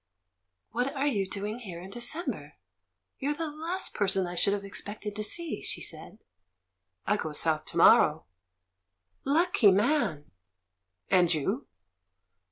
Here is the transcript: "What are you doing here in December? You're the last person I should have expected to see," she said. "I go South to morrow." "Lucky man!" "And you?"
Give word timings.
"What 0.71 0.95
are 0.95 1.05
you 1.05 1.27
doing 1.29 1.59
here 1.59 1.79
in 1.79 1.91
December? 1.91 2.55
You're 3.19 3.35
the 3.35 3.51
last 3.51 3.93
person 3.93 4.25
I 4.25 4.33
should 4.33 4.53
have 4.53 4.65
expected 4.65 5.15
to 5.15 5.23
see," 5.23 5.61
she 5.61 5.79
said. 5.79 6.17
"I 7.05 7.17
go 7.17 7.33
South 7.33 7.65
to 7.65 7.77
morrow." 7.77 8.25
"Lucky 9.25 9.71
man!" 9.71 10.25
"And 11.11 11.31
you?" 11.31 11.67